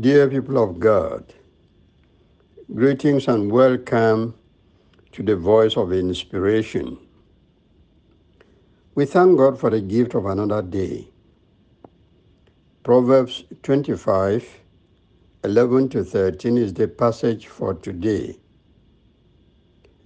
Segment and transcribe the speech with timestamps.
[0.00, 1.34] Dear people of God,
[2.74, 4.34] greetings and welcome
[5.12, 6.96] to the voice of inspiration.
[8.94, 11.08] We thank God for the gift of another day.
[12.84, 14.48] Proverbs 25
[15.44, 18.38] 11 to 13 is the passage for today.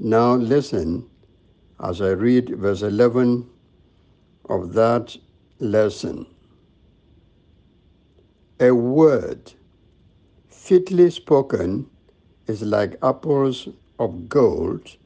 [0.00, 1.08] Now listen
[1.78, 3.48] as I read verse 11
[4.46, 5.16] of that
[5.60, 6.26] lesson.
[8.58, 9.52] A word
[10.66, 11.88] fitly spoken
[12.48, 13.68] is like apples
[14.00, 14.96] of gold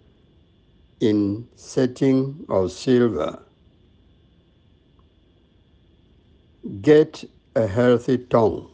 [1.00, 3.38] in setting of silver.
[6.80, 7.24] Get
[7.56, 8.70] a healthy tongue.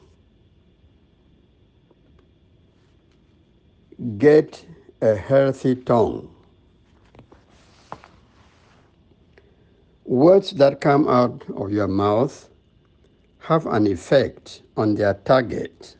[4.16, 4.64] Get
[5.00, 6.32] a healthy tongue.
[10.04, 12.48] Words that come out of your mouth
[13.40, 15.96] have an effect on their target.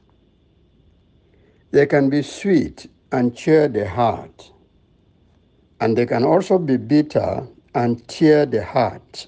[1.76, 4.50] They can be sweet and cheer the heart,
[5.78, 9.26] and they can also be bitter and tear the heart.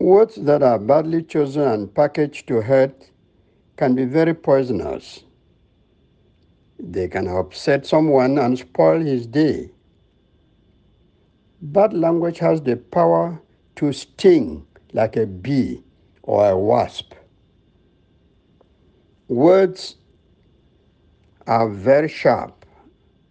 [0.00, 3.08] Words that are badly chosen and packaged to hurt
[3.76, 5.22] can be very poisonous.
[6.80, 9.70] They can upset someone and spoil his day.
[11.62, 13.40] Bad language has the power
[13.76, 15.84] to sting like a bee
[16.24, 17.14] or a wasp.
[19.28, 19.94] Words
[21.46, 22.66] are very sharp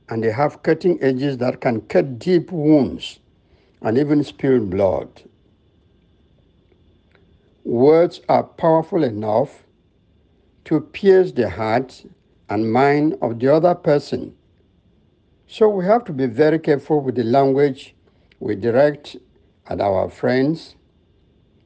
[0.09, 3.19] and they have cutting edges that can cut deep wounds
[3.81, 5.09] and even spill blood.
[7.63, 9.63] Words are powerful enough
[10.65, 12.05] to pierce the heart
[12.49, 14.35] and mind of the other person.
[15.47, 17.95] So we have to be very careful with the language
[18.39, 19.17] we direct
[19.67, 20.75] at our friends,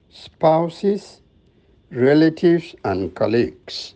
[0.09, 1.21] spouses,
[1.91, 3.95] relatives, and colleagues.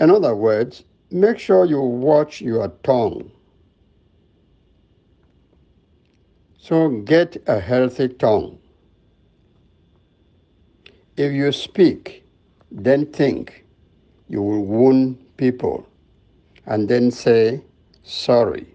[0.00, 3.30] In other words, make sure you watch your tongue.
[6.58, 8.58] So get a healthy tongue.
[11.16, 12.24] If you speak,
[12.70, 13.66] then think,
[14.28, 15.86] you will wound people,
[16.64, 17.62] and then say,
[18.02, 18.66] sorry.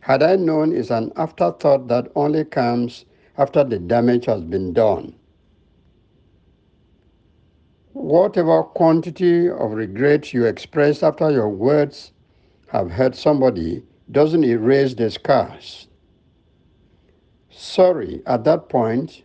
[0.00, 3.06] Had I known is an afterthought that only comes
[3.38, 5.17] after the damage has been done
[7.98, 12.12] whatever quantity of regret you express after your words
[12.68, 13.82] have hurt somebody
[14.12, 15.88] doesn't erase the scars.
[17.50, 19.24] Sorry at that point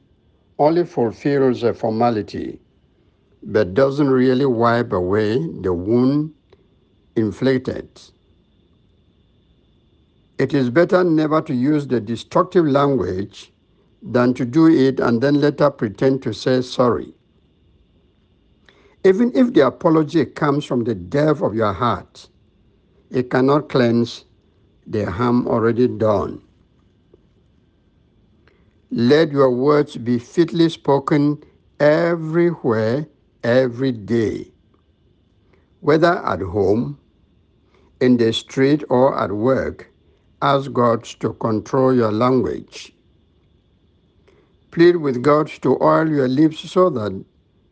[0.57, 2.59] only fulfills a formality,
[3.43, 6.33] but doesn't really wipe away the wound
[7.15, 7.87] inflicted.
[10.39, 13.53] It is better never to use the destructive language
[14.01, 17.13] than to do it and then later pretend to say sorry.
[19.05, 22.29] Even if the apology comes from the depth of your heart,
[23.09, 24.25] it cannot cleanse
[24.87, 26.41] the harm already done.
[28.91, 31.43] Let your words be fitly spoken
[31.79, 33.07] everywhere,
[33.43, 34.51] every day.
[35.81, 36.97] Whether at home,
[37.99, 39.91] in the street, or at work,
[40.41, 42.93] ask God to control your language.
[44.71, 47.25] Plead with God to oil your lips so that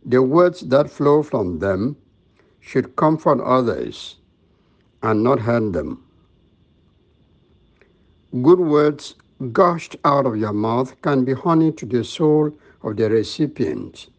[0.06, 1.96] the words that flow from them
[2.60, 4.18] should comfort others
[5.04, 6.04] and not hurt them.
[8.42, 9.16] Good words
[9.52, 12.52] gushed out of your mouth can be honey to the soul
[12.84, 14.10] of the recipient.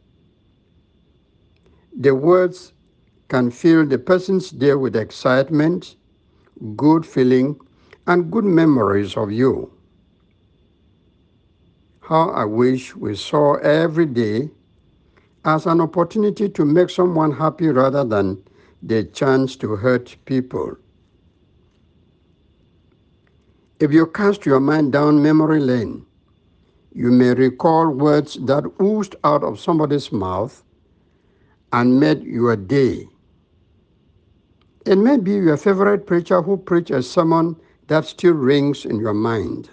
[1.97, 2.72] The words
[3.28, 5.97] can fill the person's day with excitement,
[6.76, 7.59] good feeling,
[8.06, 9.70] and good memories of you.
[12.00, 14.50] How I wish we saw every day
[15.44, 18.42] as an opportunity to make someone happy rather than
[18.82, 20.76] the chance to hurt people.
[23.81, 26.06] If you cast your mind down memory lane,
[26.93, 30.62] you may recall words that oozed out of somebody's mouth
[31.72, 33.08] and made your day.
[34.87, 37.56] It may be your favorite preacher who preached a sermon
[37.88, 39.70] that still rings in your mind.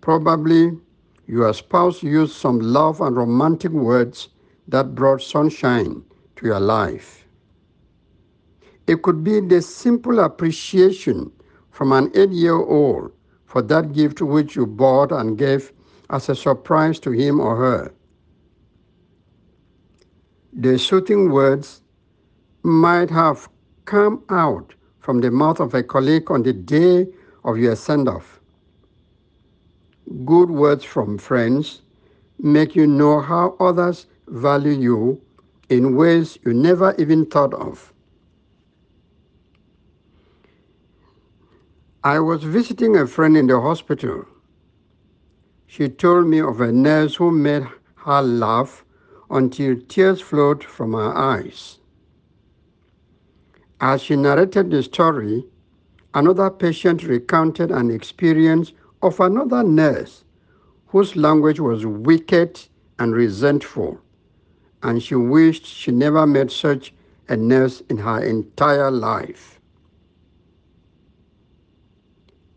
[0.00, 0.78] Probably
[1.26, 4.28] your spouse used some love and romantic words
[4.68, 6.02] that brought sunshine
[6.36, 7.26] to your life.
[8.86, 11.32] It could be the simple appreciation
[11.70, 13.12] from an eight year old
[13.44, 15.72] for that gift which you bought and gave
[16.10, 17.92] as a surprise to him or her.
[20.52, 21.82] The soothing words
[22.62, 23.48] might have
[23.84, 27.06] come out from the mouth of a colleague on the day
[27.44, 28.40] of your send off
[30.24, 31.82] good words from friends
[32.38, 35.20] make you know how others value you
[35.68, 37.92] in ways you never even thought of.
[42.04, 44.24] I was visiting a friend in the hospital.
[45.66, 47.66] She told me of a nurse who made
[47.96, 48.84] her laugh
[49.28, 51.78] until tears flowed from her eyes.
[53.80, 55.44] As she narrated the story,
[56.14, 58.72] another patient recounted an experience
[59.02, 60.24] of another nurse
[60.86, 62.60] whose language was wicked
[62.98, 64.00] and resentful,
[64.82, 66.94] and she wished she never met such
[67.28, 69.60] a nurse in her entire life.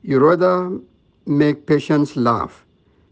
[0.01, 0.79] You rather
[1.25, 2.65] make patients laugh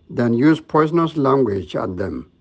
[0.09, 2.31] than use poisonous language at them.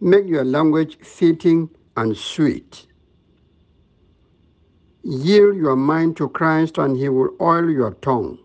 [0.00, 2.86] Make your language fitting and sweet.
[5.02, 8.38] Yield your mind to Christ and he will oil your tongue.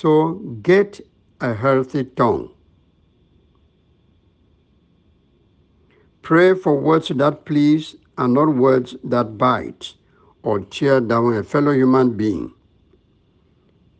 [0.00, 0.98] So get
[1.42, 2.48] a healthy tongue.
[6.22, 9.92] Pray for words that please and not words that bite
[10.42, 12.50] or tear down a fellow human being.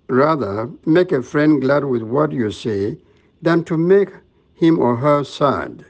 [0.08, 2.96] Rather, make a friend glad with what you say
[3.42, 4.08] than to make
[4.54, 5.84] him or her sad.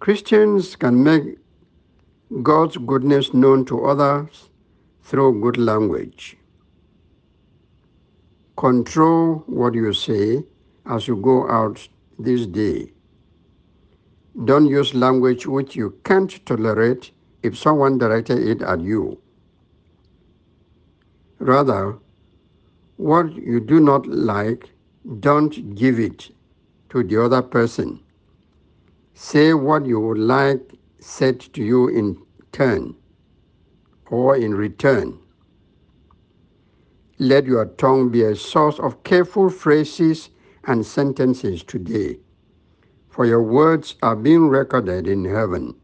[0.00, 1.38] Christians can make
[2.42, 4.48] God's goodness known to others
[5.00, 6.39] through good language.
[8.60, 10.44] Control what you say
[10.84, 12.92] as you go out this day.
[14.44, 17.10] Don't use language which you can't tolerate
[17.42, 19.18] if someone directed it at you.
[21.38, 21.96] Rather,
[22.98, 24.68] what you do not like,
[25.20, 26.28] don't give it
[26.90, 27.98] to the other person.
[29.14, 32.20] Say what you would like said to you in
[32.52, 32.94] turn
[34.10, 35.18] or in return.
[37.20, 40.30] Let your tongue be a source of careful phrases
[40.64, 42.18] and sentences today,
[43.10, 45.74] for your words are being recorded in heaven,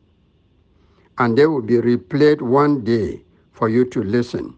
[1.18, 3.22] and they will be replayed one day
[3.52, 4.56] for you to listen.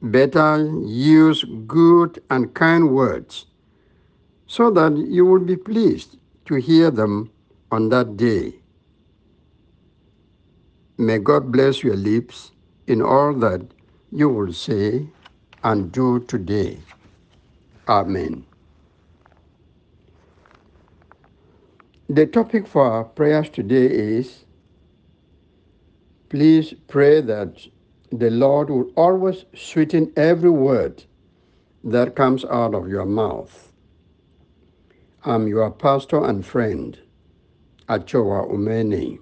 [0.00, 3.44] Better use good and kind words
[4.46, 6.16] so that you will be pleased
[6.46, 7.30] to hear them
[7.70, 8.54] on that day.
[10.96, 12.52] May God bless your lips
[12.86, 13.60] in all that
[14.10, 15.06] you will say
[15.64, 16.78] and do today.
[17.88, 18.44] Amen.
[22.08, 24.44] The topic for our prayers today is
[26.28, 27.66] please pray that
[28.10, 31.04] the Lord will always sweeten every word
[31.84, 33.72] that comes out of your mouth.
[35.24, 36.98] I'm your pastor and friend,
[37.88, 39.18] Achoa Umeni.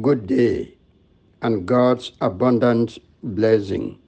[0.00, 0.76] Good day
[1.42, 3.98] and God's abundant blessing.